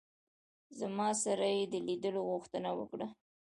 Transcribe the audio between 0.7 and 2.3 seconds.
زما سره یې د لیدلو